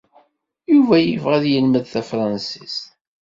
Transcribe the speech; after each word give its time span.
Yuba 0.73 0.95
yebɣa 0.99 1.33
ad 1.37 1.45
yelmed 1.49 1.85
tafṛensist. 1.87 2.79